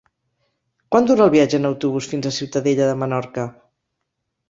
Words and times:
Quant 0.95 1.09
dura 1.11 1.27
el 1.27 1.33
viatge 1.35 1.61
en 1.63 1.71
autobús 1.71 2.09
fins 2.15 2.31
a 2.31 2.35
Ciutadella 2.41 2.91
de 2.91 2.99
Menorca? 3.07 3.51